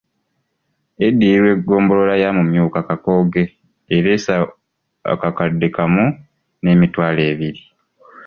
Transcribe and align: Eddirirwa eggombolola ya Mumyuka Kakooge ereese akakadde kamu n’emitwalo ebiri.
Eddirirwa 1.05 1.49
eggombolola 1.55 2.13
ya 2.23 2.29
Mumyuka 2.37 2.79
Kakooge 2.87 3.43
ereese 3.95 4.31
akakadde 5.11 5.67
kamu 5.75 6.05
n’emitwalo 6.63 7.21
ebiri. 7.31 7.61